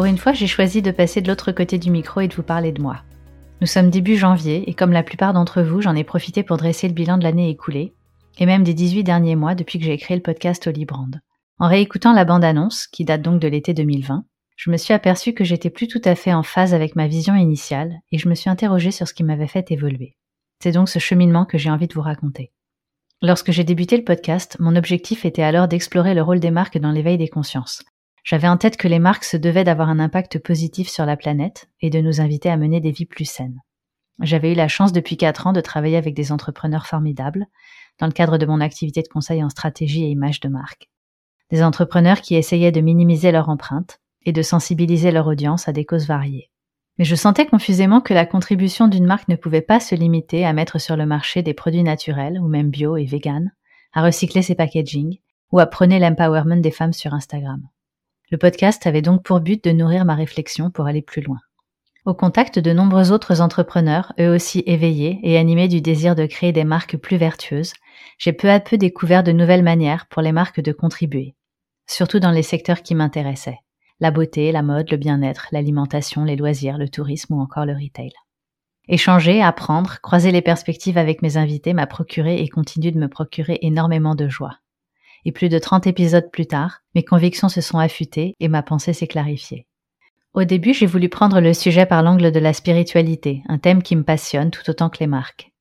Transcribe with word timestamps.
une 0.00 0.18
fois, 0.18 0.32
j'ai 0.32 0.46
choisi 0.46 0.80
de 0.80 0.90
passer 0.90 1.20
de 1.20 1.28
l'autre 1.28 1.52
côté 1.52 1.78
du 1.78 1.90
micro 1.90 2.20
et 2.20 2.28
de 2.28 2.34
vous 2.34 2.42
parler 2.42 2.72
de 2.72 2.80
moi. 2.80 3.02
Nous 3.60 3.66
sommes 3.66 3.90
début 3.90 4.16
janvier 4.16 4.68
et 4.68 4.74
comme 4.74 4.90
la 4.90 5.02
plupart 5.02 5.34
d'entre 5.34 5.62
vous, 5.62 5.82
j'en 5.82 5.94
ai 5.94 6.02
profité 6.02 6.42
pour 6.42 6.56
dresser 6.56 6.88
le 6.88 6.94
bilan 6.94 7.18
de 7.18 7.22
l'année 7.22 7.50
écoulée 7.50 7.92
et 8.38 8.46
même 8.46 8.64
des 8.64 8.74
18 8.74 9.04
derniers 9.04 9.36
mois 9.36 9.54
depuis 9.54 9.78
que 9.78 9.84
j'ai 9.84 9.98
créé 9.98 10.16
le 10.16 10.22
podcast 10.22 10.66
Olibrand. 10.66 11.10
En 11.58 11.68
réécoutant 11.68 12.14
la 12.14 12.24
bande-annonce, 12.24 12.86
qui 12.86 13.04
date 13.04 13.22
donc 13.22 13.38
de 13.38 13.46
l'été 13.46 13.74
2020, 13.74 14.24
je 14.56 14.70
me 14.70 14.76
suis 14.76 14.94
aperçu 14.94 15.34
que 15.34 15.44
j'étais 15.44 15.70
plus 15.70 15.88
tout 15.88 16.00
à 16.04 16.14
fait 16.14 16.32
en 16.32 16.42
phase 16.42 16.74
avec 16.74 16.96
ma 16.96 17.06
vision 17.06 17.34
initiale 17.34 18.00
et 18.10 18.18
je 18.18 18.28
me 18.28 18.34
suis 18.34 18.50
interrogé 18.50 18.90
sur 18.90 19.06
ce 19.06 19.14
qui 19.14 19.24
m'avait 19.24 19.46
fait 19.46 19.70
évoluer. 19.70 20.16
C'est 20.62 20.72
donc 20.72 20.88
ce 20.88 20.98
cheminement 20.98 21.44
que 21.44 21.58
j'ai 21.58 21.70
envie 21.70 21.88
de 21.88 21.94
vous 21.94 22.00
raconter. 22.00 22.50
Lorsque 23.20 23.52
j'ai 23.52 23.64
débuté 23.64 23.96
le 23.96 24.04
podcast, 24.04 24.56
mon 24.58 24.74
objectif 24.74 25.24
était 25.24 25.42
alors 25.42 25.68
d'explorer 25.68 26.14
le 26.14 26.22
rôle 26.22 26.40
des 26.40 26.50
marques 26.50 26.78
dans 26.78 26.90
l'éveil 26.90 27.18
des 27.18 27.28
consciences. 27.28 27.84
J'avais 28.24 28.48
en 28.48 28.56
tête 28.56 28.76
que 28.76 28.88
les 28.88 29.00
marques 29.00 29.24
se 29.24 29.36
devaient 29.36 29.64
d'avoir 29.64 29.88
un 29.88 29.98
impact 29.98 30.38
positif 30.38 30.88
sur 30.88 31.04
la 31.06 31.16
planète 31.16 31.68
et 31.80 31.90
de 31.90 32.00
nous 32.00 32.20
inviter 32.20 32.50
à 32.50 32.56
mener 32.56 32.80
des 32.80 32.92
vies 32.92 33.06
plus 33.06 33.24
saines. 33.24 33.60
J'avais 34.20 34.52
eu 34.52 34.54
la 34.54 34.68
chance 34.68 34.92
depuis 34.92 35.16
quatre 35.16 35.46
ans 35.46 35.52
de 35.52 35.60
travailler 35.60 35.96
avec 35.96 36.14
des 36.14 36.30
entrepreneurs 36.30 36.86
formidables 36.86 37.46
dans 37.98 38.06
le 38.06 38.12
cadre 38.12 38.38
de 38.38 38.46
mon 38.46 38.60
activité 38.60 39.02
de 39.02 39.08
conseil 39.08 39.42
en 39.42 39.48
stratégie 39.48 40.04
et 40.04 40.08
image 40.08 40.40
de 40.40 40.48
marque. 40.48 40.88
Des 41.50 41.62
entrepreneurs 41.62 42.20
qui 42.20 42.36
essayaient 42.36 42.72
de 42.72 42.80
minimiser 42.80 43.32
leur 43.32 43.48
empreinte 43.48 44.00
et 44.24 44.32
de 44.32 44.42
sensibiliser 44.42 45.10
leur 45.10 45.26
audience 45.26 45.66
à 45.68 45.72
des 45.72 45.84
causes 45.84 46.06
variées. 46.06 46.50
Mais 46.98 47.04
je 47.04 47.16
sentais 47.16 47.46
confusément 47.46 48.00
que 48.00 48.14
la 48.14 48.26
contribution 48.26 48.86
d'une 48.86 49.06
marque 49.06 49.28
ne 49.28 49.36
pouvait 49.36 49.62
pas 49.62 49.80
se 49.80 49.94
limiter 49.94 50.44
à 50.44 50.52
mettre 50.52 50.78
sur 50.78 50.96
le 50.96 51.06
marché 51.06 51.42
des 51.42 51.54
produits 51.54 51.82
naturels 51.82 52.38
ou 52.38 52.46
même 52.46 52.70
bio 52.70 52.96
et 52.96 53.04
vegan, 53.04 53.50
à 53.92 54.02
recycler 54.02 54.42
ses 54.42 54.54
packaging 54.54 55.18
ou 55.50 55.58
à 55.58 55.66
prôner 55.66 55.98
l'empowerment 55.98 56.60
des 56.60 56.70
femmes 56.70 56.92
sur 56.92 57.14
Instagram. 57.14 57.66
Le 58.32 58.38
podcast 58.38 58.86
avait 58.86 59.02
donc 59.02 59.22
pour 59.22 59.40
but 59.40 59.62
de 59.62 59.72
nourrir 59.72 60.06
ma 60.06 60.14
réflexion 60.14 60.70
pour 60.70 60.86
aller 60.86 61.02
plus 61.02 61.20
loin. 61.20 61.38
Au 62.06 62.14
contact 62.14 62.58
de 62.58 62.72
nombreux 62.72 63.12
autres 63.12 63.42
entrepreneurs, 63.42 64.14
eux 64.18 64.34
aussi 64.34 64.62
éveillés 64.64 65.20
et 65.22 65.36
animés 65.36 65.68
du 65.68 65.82
désir 65.82 66.14
de 66.14 66.24
créer 66.24 66.50
des 66.50 66.64
marques 66.64 66.96
plus 66.96 67.18
vertueuses, 67.18 67.74
j'ai 68.16 68.32
peu 68.32 68.48
à 68.48 68.58
peu 68.58 68.78
découvert 68.78 69.22
de 69.22 69.32
nouvelles 69.32 69.62
manières 69.62 70.06
pour 70.06 70.22
les 70.22 70.32
marques 70.32 70.62
de 70.62 70.72
contribuer, 70.72 71.34
surtout 71.86 72.20
dans 72.20 72.30
les 72.30 72.42
secteurs 72.42 72.80
qui 72.80 72.94
m'intéressaient 72.94 73.60
la 74.00 74.10
beauté, 74.10 74.50
la 74.50 74.62
mode, 74.62 74.90
le 74.90 74.96
bien-être, 74.96 75.48
l'alimentation, 75.52 76.24
les 76.24 76.34
loisirs, 76.34 76.78
le 76.78 76.88
tourisme 76.88 77.34
ou 77.34 77.40
encore 77.40 77.66
le 77.66 77.74
retail. 77.74 78.12
Échanger, 78.88 79.42
apprendre, 79.42 80.00
croiser 80.00 80.32
les 80.32 80.40
perspectives 80.40 80.96
avec 80.96 81.20
mes 81.20 81.36
invités 81.36 81.74
m'a 81.74 81.86
procuré 81.86 82.40
et 82.42 82.48
continue 82.48 82.92
de 82.92 82.98
me 82.98 83.08
procurer 83.08 83.58
énormément 83.60 84.14
de 84.14 84.26
joie. 84.26 84.61
Et 85.24 85.32
plus 85.32 85.48
de 85.48 85.58
30 85.58 85.86
épisodes 85.86 86.30
plus 86.30 86.46
tard, 86.46 86.80
mes 86.94 87.04
convictions 87.04 87.48
se 87.48 87.60
sont 87.60 87.78
affûtées 87.78 88.34
et 88.40 88.48
ma 88.48 88.62
pensée 88.62 88.92
s'est 88.92 89.06
clarifiée. 89.06 89.66
Au 90.34 90.44
début, 90.44 90.72
j'ai 90.72 90.86
voulu 90.86 91.08
prendre 91.08 91.40
le 91.40 91.52
sujet 91.52 91.86
par 91.86 92.02
l'angle 92.02 92.32
de 92.32 92.40
la 92.40 92.52
spiritualité, 92.52 93.42
un 93.48 93.58
thème 93.58 93.82
qui 93.82 93.96
me 93.96 94.02
passionne 94.02 94.50
tout 94.50 94.68
autant 94.68 94.88
que 94.88 94.98
les 95.00 95.06
marques. 95.06 95.52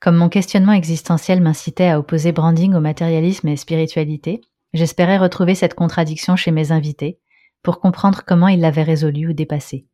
Comme 0.00 0.16
mon 0.16 0.28
questionnement 0.28 0.72
existentiel 0.72 1.40
m'incitait 1.40 1.88
à 1.88 1.98
opposer 1.98 2.32
branding 2.32 2.74
au 2.74 2.80
matérialisme 2.80 3.48
et 3.48 3.56
spiritualité, 3.56 4.40
j'espérais 4.74 5.16
retrouver 5.16 5.54
cette 5.54 5.74
contradiction 5.74 6.36
chez 6.36 6.50
mes 6.50 6.72
invités 6.72 7.18
pour 7.62 7.80
comprendre 7.80 8.22
comment 8.26 8.48
il 8.48 8.60
l'avait 8.60 8.82
résolu 8.82 9.28
ou 9.28 9.32
dépassé. 9.32 9.86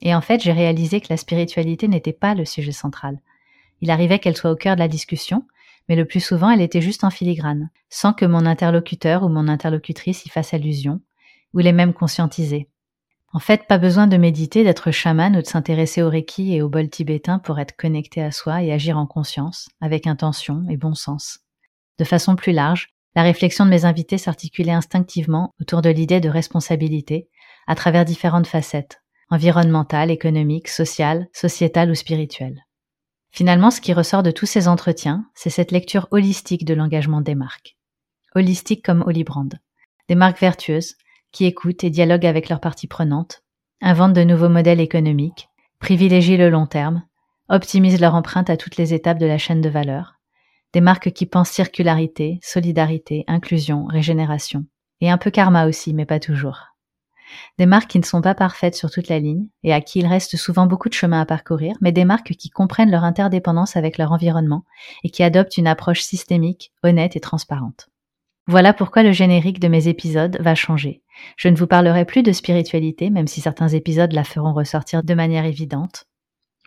Et 0.00 0.14
en 0.14 0.20
fait, 0.20 0.40
j'ai 0.40 0.52
réalisé 0.52 1.00
que 1.00 1.08
la 1.10 1.16
spiritualité 1.16 1.88
n'était 1.88 2.12
pas 2.12 2.34
le 2.34 2.44
sujet 2.44 2.72
central. 2.72 3.20
Il 3.80 3.90
arrivait 3.90 4.18
qu'elle 4.18 4.36
soit 4.36 4.50
au 4.50 4.56
cœur 4.56 4.76
de 4.76 4.80
la 4.80 4.88
discussion, 4.88 5.44
mais 5.90 5.96
le 5.96 6.04
plus 6.04 6.20
souvent 6.20 6.50
elle 6.50 6.60
était 6.60 6.80
juste 6.80 7.02
en 7.02 7.10
filigrane, 7.10 7.68
sans 7.88 8.12
que 8.12 8.24
mon 8.24 8.46
interlocuteur 8.46 9.24
ou 9.24 9.28
mon 9.28 9.48
interlocutrice 9.48 10.24
y 10.24 10.28
fasse 10.28 10.54
allusion, 10.54 11.00
ou 11.52 11.58
les 11.58 11.72
mêmes 11.72 11.92
conscientisés. 11.92 12.68
En 13.32 13.40
fait, 13.40 13.66
pas 13.66 13.76
besoin 13.76 14.06
de 14.06 14.16
méditer, 14.16 14.62
d'être 14.62 14.92
chaman 14.92 15.36
ou 15.36 15.42
de 15.42 15.46
s'intéresser 15.46 16.02
au 16.02 16.08
reiki 16.08 16.54
et 16.54 16.62
au 16.62 16.68
bol 16.68 16.88
tibétain 16.88 17.40
pour 17.40 17.58
être 17.58 17.76
connecté 17.76 18.22
à 18.22 18.30
soi 18.30 18.62
et 18.62 18.72
agir 18.72 18.98
en 18.98 19.06
conscience, 19.06 19.68
avec 19.80 20.06
intention 20.06 20.64
et 20.70 20.76
bon 20.76 20.94
sens. 20.94 21.40
De 21.98 22.04
façon 22.04 22.36
plus 22.36 22.52
large, 22.52 22.90
la 23.16 23.22
réflexion 23.22 23.64
de 23.64 23.70
mes 23.70 23.84
invités 23.84 24.18
s'articulait 24.18 24.70
instinctivement 24.70 25.54
autour 25.60 25.82
de 25.82 25.90
l'idée 25.90 26.20
de 26.20 26.28
responsabilité 26.28 27.28
à 27.66 27.74
travers 27.74 28.04
différentes 28.04 28.46
facettes, 28.46 29.02
environnementales, 29.28 30.12
économiques, 30.12 30.68
sociales, 30.68 31.26
sociétales 31.32 31.90
ou 31.90 31.96
spirituelles. 31.96 32.64
Finalement, 33.30 33.70
ce 33.70 33.80
qui 33.80 33.92
ressort 33.92 34.22
de 34.22 34.30
tous 34.30 34.46
ces 34.46 34.68
entretiens, 34.68 35.24
c'est 35.34 35.50
cette 35.50 35.70
lecture 35.70 36.08
holistique 36.10 36.64
de 36.64 36.74
l'engagement 36.74 37.20
des 37.20 37.34
marques. 37.34 37.76
Holistique 38.34 38.84
comme 38.84 39.02
Olibrand. 39.06 39.48
Des 40.08 40.14
marques 40.14 40.40
vertueuses 40.40 40.96
qui 41.32 41.44
écoutent 41.44 41.84
et 41.84 41.90
dialoguent 41.90 42.26
avec 42.26 42.48
leurs 42.48 42.60
parties 42.60 42.88
prenantes, 42.88 43.42
inventent 43.80 44.14
de 44.14 44.24
nouveaux 44.24 44.48
modèles 44.48 44.80
économiques, 44.80 45.48
privilégient 45.78 46.36
le 46.36 46.50
long 46.50 46.66
terme, 46.66 47.04
optimisent 47.48 48.00
leur 48.00 48.14
empreinte 48.14 48.50
à 48.50 48.56
toutes 48.56 48.76
les 48.76 48.94
étapes 48.94 49.18
de 49.18 49.26
la 49.26 49.38
chaîne 49.38 49.60
de 49.60 49.68
valeur, 49.68 50.14
des 50.72 50.80
marques 50.80 51.12
qui 51.12 51.26
pensent 51.26 51.50
circularité, 51.50 52.38
solidarité, 52.42 53.24
inclusion, 53.26 53.86
régénération. 53.86 54.66
Et 55.00 55.10
un 55.10 55.18
peu 55.18 55.30
karma 55.30 55.66
aussi, 55.66 55.94
mais 55.94 56.06
pas 56.06 56.20
toujours. 56.20 56.69
Des 57.58 57.66
marques 57.66 57.90
qui 57.90 57.98
ne 57.98 58.04
sont 58.04 58.20
pas 58.20 58.34
parfaites 58.34 58.74
sur 58.74 58.90
toute 58.90 59.08
la 59.08 59.18
ligne 59.18 59.48
et 59.62 59.72
à 59.72 59.80
qui 59.80 60.00
il 60.00 60.06
reste 60.06 60.36
souvent 60.36 60.66
beaucoup 60.66 60.88
de 60.88 60.94
chemin 60.94 61.20
à 61.20 61.26
parcourir, 61.26 61.74
mais 61.80 61.92
des 61.92 62.04
marques 62.04 62.34
qui 62.34 62.50
comprennent 62.50 62.90
leur 62.90 63.04
interdépendance 63.04 63.76
avec 63.76 63.98
leur 63.98 64.12
environnement 64.12 64.64
et 65.04 65.10
qui 65.10 65.22
adoptent 65.22 65.56
une 65.56 65.66
approche 65.66 66.00
systémique, 66.00 66.72
honnête 66.82 67.16
et 67.16 67.20
transparente. 67.20 67.88
Voilà 68.46 68.72
pourquoi 68.72 69.02
le 69.02 69.12
générique 69.12 69.60
de 69.60 69.68
mes 69.68 69.88
épisodes 69.88 70.38
va 70.40 70.54
changer. 70.54 71.02
Je 71.36 71.48
ne 71.48 71.56
vous 71.56 71.66
parlerai 71.66 72.04
plus 72.04 72.22
de 72.22 72.32
spiritualité, 72.32 73.10
même 73.10 73.28
si 73.28 73.40
certains 73.40 73.68
épisodes 73.68 74.12
la 74.12 74.24
feront 74.24 74.52
ressortir 74.52 75.02
de 75.04 75.14
manière 75.14 75.44
évidente, 75.44 76.06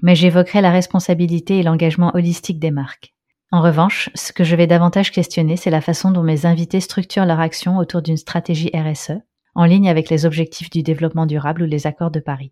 mais 0.01 0.15
j'évoquerai 0.15 0.61
la 0.61 0.71
responsabilité 0.71 1.59
et 1.59 1.63
l'engagement 1.63 2.11
holistique 2.13 2.59
des 2.59 2.71
marques. 2.71 3.13
En 3.51 3.61
revanche, 3.61 4.09
ce 4.15 4.33
que 4.33 4.43
je 4.43 4.55
vais 4.55 4.65
davantage 4.65 5.11
questionner, 5.11 5.57
c'est 5.57 5.69
la 5.69 5.81
façon 5.81 6.09
dont 6.09 6.23
mes 6.23 6.45
invités 6.45 6.79
structurent 6.79 7.25
leur 7.25 7.39
action 7.39 7.77
autour 7.77 8.01
d'une 8.01 8.17
stratégie 8.17 8.71
RSE, 8.73 9.19
en 9.55 9.65
ligne 9.65 9.89
avec 9.89 10.09
les 10.09 10.25
objectifs 10.25 10.69
du 10.69 10.83
développement 10.83 11.25
durable 11.25 11.63
ou 11.63 11.65
les 11.65 11.87
accords 11.87 12.11
de 12.11 12.19
Paris. 12.19 12.51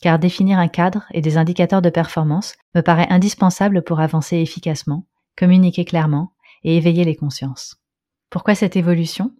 Car 0.00 0.18
définir 0.18 0.58
un 0.58 0.68
cadre 0.68 1.04
et 1.12 1.20
des 1.20 1.36
indicateurs 1.36 1.82
de 1.82 1.90
performance 1.90 2.54
me 2.74 2.80
paraît 2.80 3.08
indispensable 3.10 3.82
pour 3.82 4.00
avancer 4.00 4.36
efficacement, 4.36 5.06
communiquer 5.36 5.84
clairement 5.84 6.32
et 6.62 6.76
éveiller 6.76 7.04
les 7.04 7.16
consciences. 7.16 7.76
Pourquoi 8.30 8.54
cette 8.54 8.76
évolution? 8.76 9.32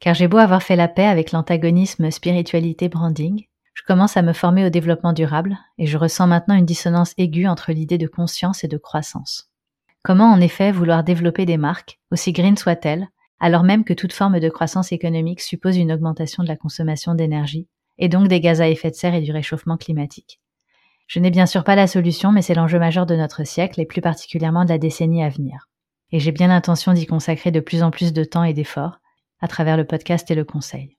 Car 0.00 0.14
j'ai 0.14 0.28
beau 0.28 0.38
avoir 0.38 0.62
fait 0.62 0.76
la 0.76 0.88
paix 0.88 1.06
avec 1.06 1.32
l'antagonisme 1.32 2.10
spiritualité-branding, 2.10 3.46
je 3.78 3.82
commence 3.86 4.16
à 4.16 4.22
me 4.22 4.32
former 4.32 4.66
au 4.66 4.70
développement 4.70 5.12
durable 5.12 5.56
et 5.78 5.86
je 5.86 5.96
ressens 5.96 6.26
maintenant 6.26 6.56
une 6.56 6.66
dissonance 6.66 7.14
aiguë 7.16 7.46
entre 7.46 7.70
l'idée 7.70 7.96
de 7.96 8.08
conscience 8.08 8.64
et 8.64 8.68
de 8.68 8.76
croissance. 8.76 9.52
Comment 10.02 10.32
en 10.32 10.40
effet 10.40 10.72
vouloir 10.72 11.04
développer 11.04 11.46
des 11.46 11.58
marques, 11.58 12.00
aussi 12.10 12.32
green 12.32 12.56
soient-elles, 12.56 13.08
alors 13.40 13.62
même 13.62 13.84
que 13.84 13.94
toute 13.94 14.12
forme 14.12 14.40
de 14.40 14.48
croissance 14.48 14.92
économique 14.92 15.40
suppose 15.40 15.76
une 15.76 15.92
augmentation 15.92 16.42
de 16.42 16.48
la 16.48 16.56
consommation 16.56 17.14
d'énergie, 17.14 17.68
et 17.98 18.08
donc 18.08 18.28
des 18.28 18.40
gaz 18.40 18.60
à 18.60 18.68
effet 18.68 18.90
de 18.90 18.96
serre 18.96 19.14
et 19.14 19.20
du 19.20 19.32
réchauffement 19.32 19.76
climatique 19.76 20.40
Je 21.06 21.20
n'ai 21.20 21.30
bien 21.30 21.46
sûr 21.46 21.64
pas 21.64 21.76
la 21.76 21.86
solution, 21.86 22.32
mais 22.32 22.42
c'est 22.42 22.54
l'enjeu 22.54 22.78
majeur 22.78 23.06
de 23.06 23.16
notre 23.16 23.44
siècle 23.44 23.80
et 23.80 23.86
plus 23.86 24.00
particulièrement 24.00 24.64
de 24.64 24.70
la 24.70 24.78
décennie 24.78 25.22
à 25.22 25.28
venir. 25.28 25.68
Et 26.10 26.20
j'ai 26.20 26.32
bien 26.32 26.48
l'intention 26.48 26.92
d'y 26.92 27.06
consacrer 27.06 27.50
de 27.50 27.60
plus 27.60 27.82
en 27.82 27.90
plus 27.90 28.12
de 28.12 28.24
temps 28.24 28.44
et 28.44 28.54
d'efforts, 28.54 28.98
à 29.40 29.48
travers 29.48 29.76
le 29.76 29.84
podcast 29.84 30.30
et 30.30 30.34
le 30.34 30.44
conseil. 30.44 30.96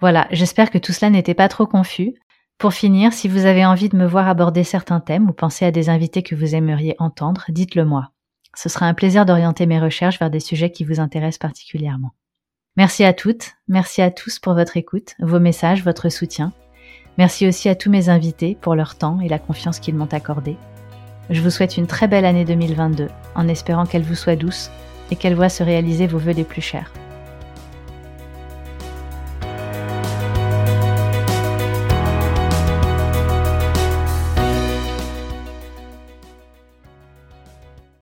Voilà, 0.00 0.28
j'espère 0.30 0.70
que 0.70 0.78
tout 0.78 0.92
cela 0.92 1.10
n'était 1.10 1.34
pas 1.34 1.48
trop 1.48 1.66
confus. 1.66 2.14
Pour 2.58 2.74
finir, 2.74 3.12
si 3.12 3.28
vous 3.28 3.46
avez 3.46 3.64
envie 3.64 3.88
de 3.88 3.96
me 3.96 4.06
voir 4.06 4.28
aborder 4.28 4.62
certains 4.62 5.00
thèmes 5.00 5.28
ou 5.28 5.32
penser 5.32 5.64
à 5.64 5.70
des 5.70 5.88
invités 5.88 6.22
que 6.22 6.34
vous 6.34 6.54
aimeriez 6.54 6.94
entendre, 6.98 7.44
dites-le 7.48 7.84
moi. 7.84 8.11
Ce 8.54 8.68
sera 8.68 8.86
un 8.86 8.94
plaisir 8.94 9.26
d'orienter 9.26 9.66
mes 9.66 9.80
recherches 9.80 10.18
vers 10.18 10.30
des 10.30 10.40
sujets 10.40 10.70
qui 10.70 10.84
vous 10.84 11.00
intéressent 11.00 11.38
particulièrement. 11.38 12.12
Merci 12.76 13.04
à 13.04 13.12
toutes, 13.12 13.52
merci 13.68 14.00
à 14.00 14.10
tous 14.10 14.38
pour 14.38 14.54
votre 14.54 14.76
écoute, 14.76 15.14
vos 15.20 15.40
messages, 15.40 15.84
votre 15.84 16.08
soutien. 16.08 16.52
Merci 17.18 17.46
aussi 17.46 17.68
à 17.68 17.74
tous 17.74 17.90
mes 17.90 18.08
invités 18.08 18.56
pour 18.60 18.74
leur 18.74 18.96
temps 18.96 19.20
et 19.20 19.28
la 19.28 19.38
confiance 19.38 19.78
qu'ils 19.78 19.94
m'ont 19.94 20.06
accordée. 20.06 20.56
Je 21.30 21.40
vous 21.40 21.50
souhaite 21.50 21.76
une 21.76 21.86
très 21.86 22.08
belle 22.08 22.24
année 22.24 22.44
2022 22.44 23.08
en 23.34 23.48
espérant 23.48 23.86
qu'elle 23.86 24.02
vous 24.02 24.14
soit 24.14 24.36
douce 24.36 24.70
et 25.10 25.16
qu'elle 25.16 25.34
voit 25.34 25.48
se 25.48 25.62
réaliser 25.62 26.06
vos 26.06 26.18
vœux 26.18 26.32
les 26.32 26.44
plus 26.44 26.62
chers. 26.62 26.92